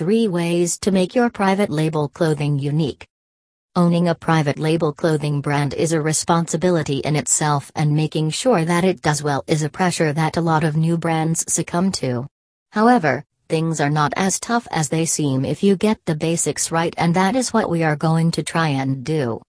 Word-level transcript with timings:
3 0.00 0.28
Ways 0.28 0.78
to 0.78 0.90
Make 0.90 1.14
Your 1.14 1.28
Private 1.28 1.68
Label 1.68 2.08
Clothing 2.08 2.58
Unique. 2.58 3.06
Owning 3.76 4.08
a 4.08 4.14
private 4.14 4.58
label 4.58 4.94
clothing 4.94 5.42
brand 5.42 5.74
is 5.74 5.92
a 5.92 6.00
responsibility 6.00 7.00
in 7.00 7.16
itself, 7.16 7.70
and 7.74 7.94
making 7.94 8.30
sure 8.30 8.64
that 8.64 8.82
it 8.82 9.02
does 9.02 9.22
well 9.22 9.44
is 9.46 9.62
a 9.62 9.68
pressure 9.68 10.10
that 10.14 10.38
a 10.38 10.40
lot 10.40 10.64
of 10.64 10.74
new 10.74 10.96
brands 10.96 11.44
succumb 11.52 11.92
to. 11.92 12.26
However, 12.72 13.26
things 13.50 13.78
are 13.78 13.90
not 13.90 14.14
as 14.16 14.40
tough 14.40 14.66
as 14.70 14.88
they 14.88 15.04
seem 15.04 15.44
if 15.44 15.62
you 15.62 15.76
get 15.76 16.02
the 16.06 16.14
basics 16.14 16.72
right, 16.72 16.94
and 16.96 17.14
that 17.14 17.36
is 17.36 17.52
what 17.52 17.68
we 17.68 17.82
are 17.82 17.94
going 17.94 18.30
to 18.30 18.42
try 18.42 18.68
and 18.68 19.04
do. 19.04 19.42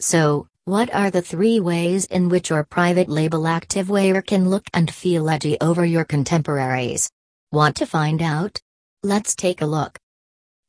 So, 0.00 0.48
what 0.64 0.92
are 0.92 1.12
the 1.12 1.22
three 1.22 1.60
ways 1.60 2.06
in 2.06 2.28
which 2.28 2.50
your 2.50 2.64
private 2.64 3.08
label 3.08 3.42
activewear 3.42 4.26
can 4.26 4.50
look 4.50 4.64
and 4.74 4.92
feel 4.92 5.30
edgy 5.30 5.56
over 5.60 5.84
your 5.84 6.04
contemporaries? 6.04 7.08
Want 7.52 7.76
to 7.76 7.86
find 7.86 8.20
out? 8.20 8.60
Let's 9.02 9.36
take 9.36 9.60
a 9.60 9.66
look. 9.66 9.98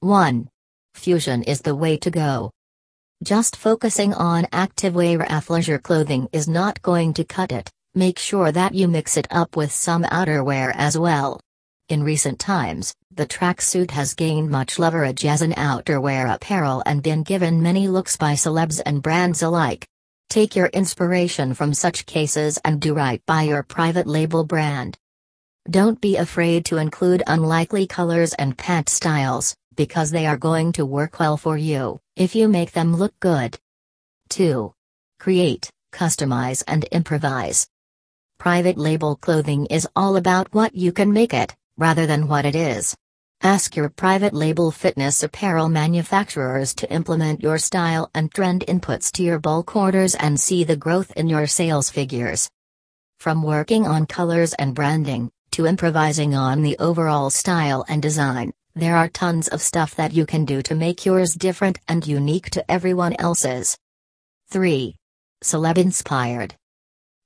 1. 0.01 0.49
Fusion 0.95 1.43
is 1.43 1.61
the 1.61 1.75
way 1.75 1.97
to 1.97 2.11
go. 2.11 2.51
Just 3.23 3.55
focusing 3.55 4.13
on 4.13 4.43
activewear 4.45 5.25
athleisure 5.27 5.81
clothing 5.81 6.27
is 6.31 6.47
not 6.47 6.81
going 6.81 7.13
to 7.15 7.23
cut 7.23 7.51
it, 7.51 7.71
make 7.95 8.19
sure 8.19 8.51
that 8.51 8.75
you 8.75 8.87
mix 8.87 9.17
it 9.17 9.27
up 9.31 9.55
with 9.55 9.71
some 9.71 10.03
outerwear 10.03 10.71
as 10.75 10.97
well. 10.97 11.39
In 11.89 12.03
recent 12.03 12.37
times, 12.37 12.93
the 13.11 13.25
tracksuit 13.25 13.91
has 13.91 14.13
gained 14.13 14.51
much 14.51 14.77
leverage 14.77 15.25
as 15.25 15.41
an 15.41 15.53
outerwear 15.53 16.31
apparel 16.31 16.83
and 16.85 17.01
been 17.01 17.23
given 17.23 17.63
many 17.63 17.87
looks 17.87 18.17
by 18.17 18.33
celebs 18.33 18.81
and 18.85 19.01
brands 19.01 19.41
alike. 19.41 19.87
Take 20.29 20.55
your 20.55 20.67
inspiration 20.67 21.53
from 21.53 21.73
such 21.73 22.05
cases 22.05 22.59
and 22.65 22.79
do 22.81 22.93
right 22.93 23.21
by 23.25 23.43
your 23.43 23.63
private 23.63 24.05
label 24.05 24.43
brand. 24.43 24.97
Don't 25.69 25.99
be 25.99 26.15
afraid 26.15 26.63
to 26.65 26.77
include 26.77 27.23
unlikely 27.27 27.87
colors 27.87 28.33
and 28.33 28.57
pant 28.57 28.87
styles, 28.87 29.53
because 29.75 30.11
they 30.11 30.25
are 30.25 30.37
going 30.37 30.71
to 30.73 30.85
work 30.85 31.19
well 31.19 31.35
for 31.35 31.57
you, 31.57 31.99
if 32.15 32.35
you 32.35 32.47
make 32.47 32.71
them 32.71 32.95
look 32.95 33.13
good. 33.19 33.59
2. 34.29 34.73
Create, 35.19 35.69
customize, 35.91 36.63
and 36.67 36.85
improvise. 36.85 37.67
Private 38.37 38.77
label 38.77 39.17
clothing 39.17 39.65
is 39.65 39.85
all 39.93 40.15
about 40.15 40.47
what 40.53 40.73
you 40.73 40.93
can 40.93 41.11
make 41.11 41.33
it, 41.33 41.53
rather 41.77 42.05
than 42.05 42.29
what 42.29 42.45
it 42.45 42.55
is. 42.55 42.95
Ask 43.41 43.75
your 43.75 43.89
private 43.89 44.33
label 44.33 44.71
fitness 44.71 45.21
apparel 45.21 45.67
manufacturers 45.67 46.73
to 46.75 46.89
implement 46.89 47.43
your 47.43 47.57
style 47.57 48.09
and 48.15 48.33
trend 48.33 48.63
inputs 48.69 49.11
to 49.13 49.23
your 49.23 49.37
bulk 49.37 49.75
orders 49.75 50.15
and 50.15 50.39
see 50.39 50.63
the 50.63 50.77
growth 50.77 51.11
in 51.17 51.27
your 51.27 51.45
sales 51.45 51.89
figures. 51.89 52.49
From 53.19 53.43
working 53.43 53.85
on 53.85 54.05
colors 54.05 54.53
and 54.53 54.73
branding, 54.73 55.29
to 55.57 55.65
improvising 55.65 56.35
on 56.35 56.61
the 56.61 56.77
overall 56.77 57.31
style 57.31 57.83
and 57.89 57.99
design, 57.99 58.53
there 58.75 58.95
are 58.95 59.09
tons 59.09 59.47
of 59.47 59.59
stuff 59.59 59.95
that 59.95 60.13
you 60.13 60.23
can 60.23 60.45
do 60.45 60.61
to 60.61 60.75
make 60.75 61.03
yours 61.03 61.33
different 61.33 61.79
and 61.87 62.05
unique 62.05 62.51
to 62.51 62.63
everyone 62.71 63.15
else's. 63.17 63.75
3. 64.51 64.95
Celeb 65.43 65.79
inspired. 65.79 66.53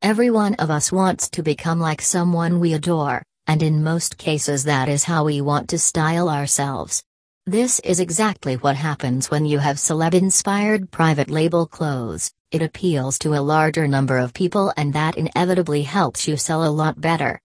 Every 0.02 0.31
one 0.31 0.55
of 0.55 0.71
us 0.71 0.93
wants 0.93 1.29
to 1.31 1.43
become 1.43 1.81
like 1.81 2.02
someone 2.02 2.61
we 2.61 2.71
adore, 2.73 3.21
and 3.47 3.61
in 3.61 3.83
most 3.83 4.17
cases, 4.17 4.63
that 4.63 4.87
is 4.87 5.03
how 5.03 5.25
we 5.25 5.41
want 5.41 5.67
to 5.67 5.77
style 5.77 6.29
ourselves. 6.29 7.03
This 7.45 7.81
is 7.81 7.99
exactly 7.99 8.55
what 8.55 8.77
happens 8.77 9.29
when 9.29 9.45
you 9.45 9.59
have 9.59 9.75
celeb 9.75 10.13
inspired 10.13 10.89
private 10.89 11.29
label 11.29 11.65
clothes, 11.65 12.31
it 12.49 12.61
appeals 12.61 13.19
to 13.19 13.35
a 13.35 13.43
larger 13.43 13.89
number 13.89 14.17
of 14.17 14.33
people, 14.33 14.71
and 14.77 14.93
that 14.93 15.17
inevitably 15.17 15.81
helps 15.81 16.29
you 16.29 16.37
sell 16.37 16.63
a 16.63 16.71
lot 16.71 17.02
better. 17.02 17.41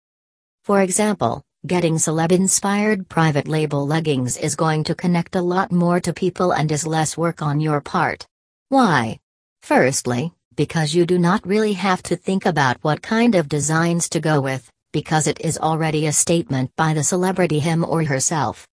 For 0.66 0.82
example, 0.82 1.46
Getting 1.66 1.96
celeb 1.96 2.30
inspired 2.30 3.08
private 3.08 3.48
label 3.48 3.84
leggings 3.84 4.36
is 4.36 4.54
going 4.54 4.84
to 4.84 4.94
connect 4.94 5.34
a 5.34 5.42
lot 5.42 5.72
more 5.72 5.98
to 5.98 6.12
people 6.12 6.52
and 6.52 6.70
is 6.70 6.86
less 6.86 7.16
work 7.16 7.42
on 7.42 7.58
your 7.58 7.80
part. 7.80 8.24
Why? 8.68 9.18
Firstly, 9.62 10.32
because 10.54 10.94
you 10.94 11.04
do 11.04 11.18
not 11.18 11.44
really 11.44 11.72
have 11.72 12.04
to 12.04 12.14
think 12.14 12.46
about 12.46 12.76
what 12.82 13.02
kind 13.02 13.34
of 13.34 13.48
designs 13.48 14.08
to 14.10 14.20
go 14.20 14.40
with, 14.40 14.70
because 14.92 15.26
it 15.26 15.40
is 15.40 15.58
already 15.58 16.06
a 16.06 16.12
statement 16.12 16.70
by 16.76 16.94
the 16.94 17.02
celebrity 17.02 17.58
him 17.58 17.84
or 17.84 18.04
herself. 18.04 18.64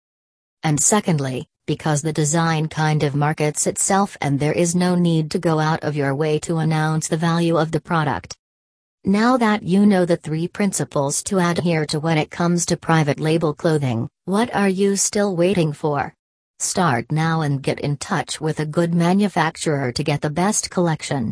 And 0.62 0.80
secondly, 0.80 1.48
because 1.66 2.04
the 2.04 2.14
design 2.14 2.68
kind 2.70 3.02
of 3.02 3.16
markets 3.16 3.66
itself 3.66 4.18
and 4.22 4.40
there 4.40 4.54
is 4.54 4.76
no 4.76 4.94
need 4.94 5.32
to 5.32 5.40
go 5.40 5.58
out 5.60 5.84
of 5.84 5.96
your 5.96 6.14
way 6.14 6.38
to 6.40 6.58
announce 6.58 7.08
the 7.08 7.18
value 7.18 7.58
of 7.58 7.72
the 7.72 7.82
product. 7.82 8.38
Now 9.06 9.36
that 9.36 9.64
you 9.64 9.86
know 9.86 10.06
the 10.06 10.16
three 10.16 10.48
principles 10.48 11.24
to 11.24 11.38
adhere 11.38 11.86
to 11.88 12.00
when 12.00 12.18
it 12.18 12.32
comes 12.32 12.66
to 12.68 12.78
private 12.78 13.20
label 13.20 13.54
clothing, 13.54 14.08
what 14.24 14.56
are 14.56 14.70
you 14.70 14.96
still 14.96 15.36
waiting 15.36 15.74
for? 15.74 16.14
Start 16.60 17.12
now 17.12 17.42
and 17.42 17.62
get 17.62 17.82
in 17.82 17.98
touch 17.98 18.40
with 18.40 18.62
a 18.62 18.66
good 18.66 18.94
manufacturer 18.94 19.92
to 19.92 20.04
get 20.06 20.22
the 20.22 20.30
best 20.30 20.70
collection. 20.70 21.32